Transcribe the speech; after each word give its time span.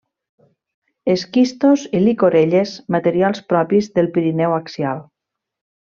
Esquistos 1.15 1.83
i 1.99 2.01
llicorelles, 2.05 2.73
materials 2.97 3.45
propis 3.55 3.93
del 3.99 4.11
Pirineu 4.19 4.61
axial. 4.61 5.07